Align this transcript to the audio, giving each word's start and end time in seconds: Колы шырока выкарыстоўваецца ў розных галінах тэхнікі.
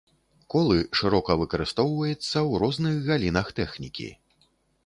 Колы 0.53 0.77
шырока 0.99 1.35
выкарыстоўваецца 1.41 2.17
ў 2.21 2.51
розных 2.65 2.99
галінах 3.11 3.53
тэхнікі. 3.61 4.09